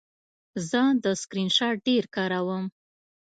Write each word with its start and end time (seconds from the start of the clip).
زه 0.69 0.81
د 1.03 1.05
سکرین 1.21 1.49
شاټ 1.57 1.77
ډېر 1.87 2.03
کاروم. 2.15 2.65